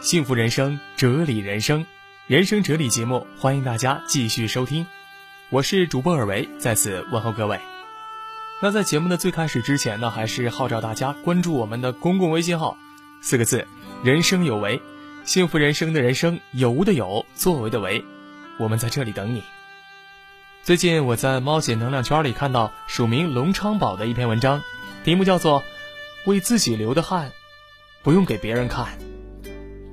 [0.00, 1.84] 幸福人生，哲理人生，
[2.26, 4.86] 人生哲理节目，欢迎大家继续收听。
[5.50, 7.60] 我是主播尔维，在此问候各位。
[8.62, 12.78] 那在节目的最开始之前呢，还是号召大家关注我们的公共微信号，
[13.20, 13.68] 四个字：
[14.02, 14.80] 人生有为，
[15.26, 18.02] 幸福人生的人生有无的有，作为的为，
[18.58, 19.42] 我们在这里等你。
[20.62, 24.62] 最近我在猫姐能量圈里看到署名龙昌宝的一篇文章，
[25.04, 25.60] 题目叫做
[26.24, 27.30] 《为自己流的汗，
[28.02, 28.86] 不用给别人看》。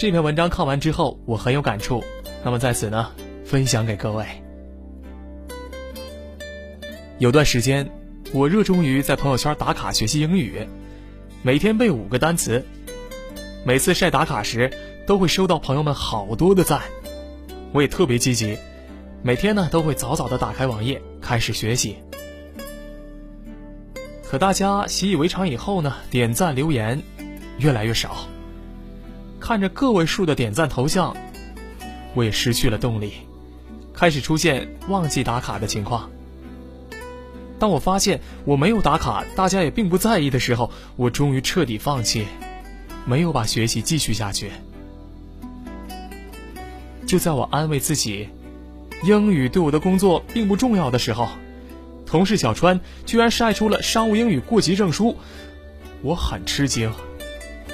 [0.00, 2.02] 这篇文章看完之后，我很有感触，
[2.42, 3.10] 那么在此呢，
[3.44, 4.24] 分享给各位。
[7.18, 7.86] 有段时间，
[8.32, 10.66] 我热衷于在朋友圈打卡学习英语，
[11.42, 12.64] 每天背五个单词。
[13.62, 14.70] 每次晒打卡时，
[15.06, 16.80] 都会收到朋友们好多的赞，
[17.74, 18.56] 我也特别积极，
[19.22, 21.96] 每天呢都会早早的打开网页开始学习。
[24.24, 27.02] 可大家习以为常以后呢，点赞留言
[27.58, 28.16] 越来越少。
[29.40, 31.16] 看着个位数的点赞头像，
[32.14, 33.14] 我也失去了动力，
[33.92, 36.08] 开始出现忘记打卡的情况。
[37.58, 42.26] 当我发现我没有打卡，大家也并不在意的时候，我终于彻底放弃，
[43.04, 44.50] 没有把学习继续下去。
[47.06, 48.28] 就在我安慰自己，
[49.02, 51.28] 英语对我的工作并不重要的时候，
[52.06, 55.16] 同事小川居然晒出了商务英语过级证书，
[56.02, 56.92] 我很吃惊。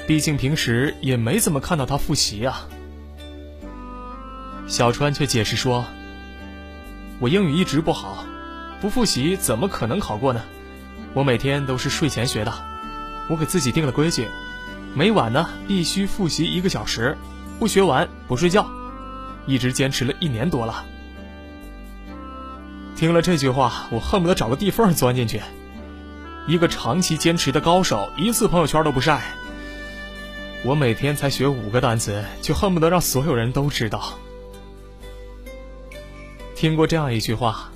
[0.07, 2.65] 毕竟平时也没怎么看到他复习啊。
[4.65, 5.85] 小川却解释说
[7.19, 8.25] ：“我英语一直不好，
[8.79, 10.41] 不复习怎么可能考过呢？
[11.13, 12.53] 我每天都是睡前学的，
[13.29, 14.29] 我给自己定了规矩，
[14.95, 17.17] 每晚呢必须复习一个小时，
[17.59, 18.65] 不学完不睡觉，
[19.45, 20.85] 一直坚持了一年多了。”
[22.95, 25.41] 听了这句话，我恨不得找个地缝钻进去。
[26.47, 29.21] 一个长期坚持的高手，一次朋友圈都不晒。
[30.63, 34.17] 我每天才学五个单词，就恨不得让所有人都知道。
[36.55, 37.71] 听过这样一句话：“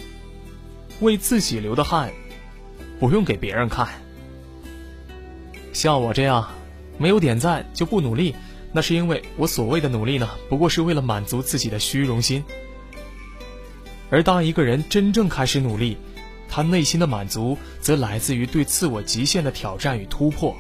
[1.00, 2.12] 为自己流的汗，
[3.00, 3.88] 不用给别人看。”
[5.72, 6.50] 像我这样
[6.98, 8.36] 没有点赞就不努力，
[8.74, 12.44] 那是因为我所谓的努力呢，不过是为了满足自己的虚荣心。
[14.10, 15.96] 而当一个人真正开始努力，
[16.50, 20.58] 他内心的满足则来自于对自我极限的挑战与突破。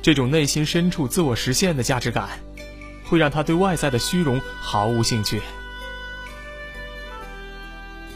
[0.00, 2.28] 这种内心深处自我实现的价值感，
[3.04, 5.40] 会让他对外在的虚荣毫无兴趣。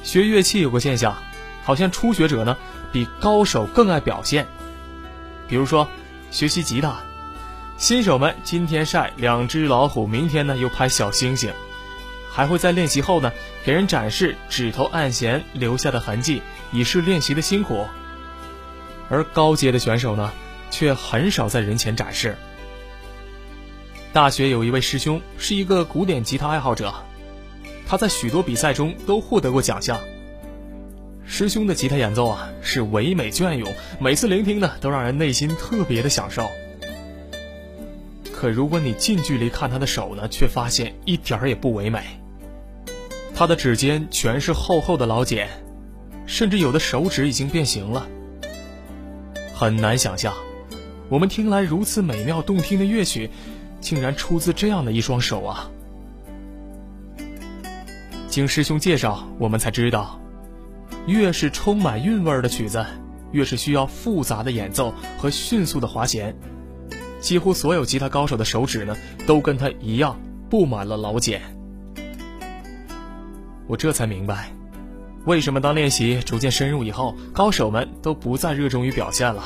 [0.03, 1.16] 学乐器有个现象，
[1.65, 2.56] 好像初学者呢
[2.93, 4.47] 比高手更爱表现。
[5.48, 5.88] 比如说，
[6.31, 6.97] 学习吉他，
[7.76, 11.53] 新手们今天晒两只老虎，明天呢又拍小星星，
[12.31, 13.32] 还会在练习后呢
[13.64, 17.87] 给人展示指头按弦留下的痕迹，以示练习的辛苦。
[19.10, 20.32] 而高阶的选手呢？
[20.72, 22.34] 却很少在人前展示。
[24.12, 26.93] 大学有一位师兄是一个古典吉他爱好者，
[27.87, 30.00] 他在许多比赛中都获得过奖项。
[31.25, 36.50] 师兄的吉他演奏啊是唯美隽永，每次聆听呢都让人内心特别的享受。
[38.34, 42.03] 可如果你近距离看他的手呢，却发现一点儿也不唯美。
[43.34, 45.49] 他的指尖全是厚厚的老茧，
[46.27, 48.06] 甚至有的手指已经变形了，
[49.55, 50.34] 很难想象。
[51.09, 53.31] 我们听来如此美妙动听的乐曲，
[53.81, 55.71] 竟然出自这样的一双手啊！
[58.29, 60.19] 经师兄介绍，我们才知道，
[61.07, 62.85] 越是充满韵味的曲子，
[63.31, 66.35] 越是需要复杂的演奏和迅速的滑弦。
[67.21, 68.97] 几乎所有吉他高手的手指呢，
[69.27, 70.19] 都跟他一样
[70.49, 71.43] 布满了老茧。
[73.69, 74.51] 我这才明白，
[75.27, 79.45] 为什么当练习逐渐深入以后，高手们都不再热衷于表现了。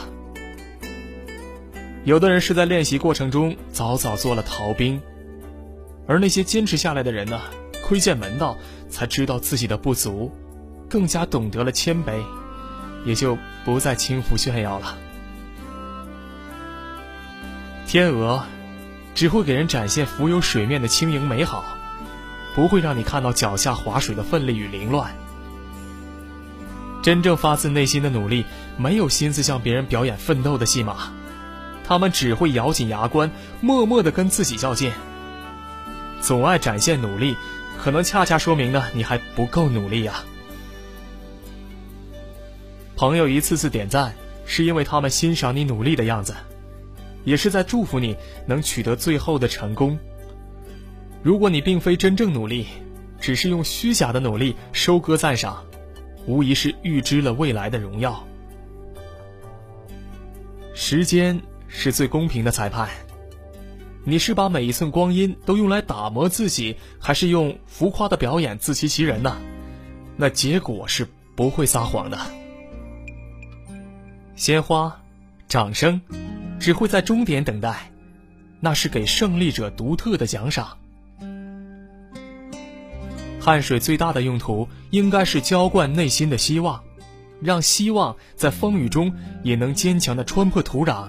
[2.07, 5.03] 有的人是在练习过程中早早做了逃兵，
[6.07, 7.41] 而那些坚持下来的人呢，
[7.83, 8.57] 窥见门道，
[8.89, 10.31] 才知道自己的不足，
[10.89, 12.23] 更加懂得了谦卑，
[13.05, 14.97] 也就不再轻浮炫耀了。
[17.89, 18.45] 天鹅
[19.17, 21.65] 只会给人展现浮游水面的轻盈美好，
[22.55, 25.13] 不会让你看到脚下划水的奋力与凌乱。
[27.03, 28.45] 真正发自内心的努力，
[28.77, 31.13] 没有心思向别人表演奋斗的戏码。
[31.87, 33.31] 他们只会咬紧牙关，
[33.61, 34.91] 默默的跟自己较劲。
[36.21, 37.37] 总爱展现努力，
[37.79, 40.25] 可能恰恰说明呢，你还不够努力呀。
[42.97, 46.35] 朋友一次次点赞，是因为他们欣赏你努力的样子，
[47.25, 48.17] 也是在祝福你
[48.47, 49.97] 能取得最后的成功。
[51.23, 52.67] 如果你并非真正努力，
[53.21, 55.65] 只是用虚假的努力收割赞赏，
[56.27, 58.27] 无疑是预知了未来的荣耀。
[60.75, 61.41] 时间。
[61.69, 62.89] 是最公平的裁判。
[64.05, 69.37] 你是把每一寸光阴都用来打磨自己，还是用浮夸的表演自欺欺人呢？
[70.17, 72.19] 那结果是不会撒谎的。
[74.37, 75.03] 鲜花、
[75.49, 76.01] 掌声，
[76.61, 77.91] 只会在终点等待，
[78.61, 80.79] 那是给胜利者独特的奖赏。
[83.41, 86.83] 汗水最大的用途，应该是浇灌内心的希望，
[87.41, 91.09] 让希望在风雨中也能坚强的穿破土壤，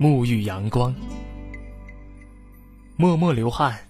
[0.00, 0.94] 沐浴阳光。
[2.96, 3.80] 默默流汗，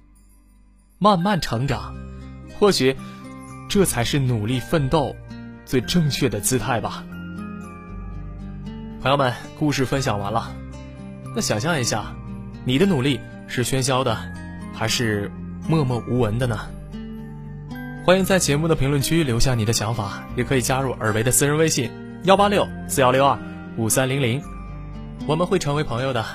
[0.98, 1.94] 慢慢成长，
[2.58, 2.96] 或许，
[3.68, 5.14] 这才是努力奋斗
[5.64, 7.04] 最正确的姿态吧。
[9.00, 10.52] 朋友们，故事分享完了，
[11.36, 12.12] 那想象一下，
[12.64, 14.18] 你的努力是喧嚣的，
[14.74, 15.30] 还是
[15.68, 16.58] 默默无闻的呢？
[18.04, 21.88] 欢迎在节目的评论区留下你的想法，也可以加入尔维的私人微信
[22.24, 23.38] 幺八六四幺六二
[23.76, 24.42] 五三零零，
[25.30, 26.26] 我们会成为朋友的。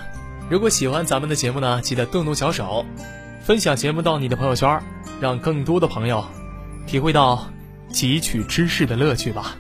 [0.50, 2.86] 如果喜欢咱们的节目呢，记得动动小手，
[3.42, 4.82] 分享节目到你的朋友圈，
[5.20, 6.24] 让更多的朋友
[6.88, 7.46] 体会到
[7.92, 9.58] 汲取知识的乐趣吧。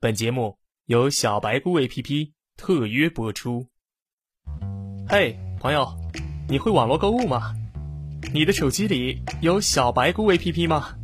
[0.00, 0.56] 本节目
[0.86, 3.66] 由小白菇 APP 特约播出。
[5.08, 5.92] 嘿，朋友，
[6.48, 7.52] 你会网络购物吗？
[8.32, 10.94] 你的手机里有小白菇 APP 吗？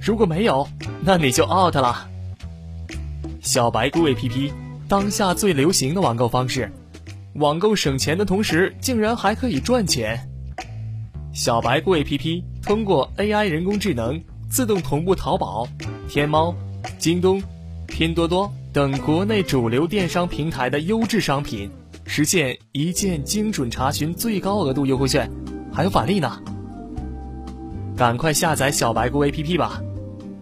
[0.00, 0.68] 如果没有，
[1.02, 2.08] 那你就 out 了。
[3.40, 4.52] 小白菇 APP
[4.88, 6.70] 当下最流行的网购方式，
[7.34, 10.16] 网购省钱的同时，竟然还可以赚钱。
[11.34, 15.66] 小白菇 APP 通过 AI 人工智能，自动同步淘宝、
[16.08, 16.54] 天猫、
[17.00, 17.42] 京东。
[17.88, 21.68] 拼多多等国内主流电商平台的优质商品，
[22.06, 25.28] 实现一键精准查询最高额度优惠券，
[25.72, 26.40] 还有返利呢！
[27.96, 29.82] 赶快下载小白菇 APP 吧！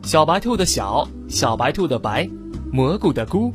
[0.02, 2.28] 小白兔的小，小白兔的白，
[2.70, 3.54] 蘑菇的菇。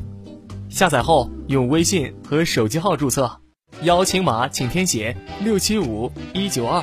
[0.68, 3.40] 下载后用微信和手机号注册，
[3.82, 6.82] 邀请码请填写六七五一九二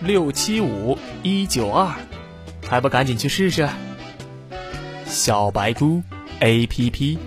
[0.00, 1.94] 六七五一九二，
[2.66, 3.68] 还不赶紧去试试？
[5.04, 6.02] 小白菇。
[6.42, 7.18] A P P。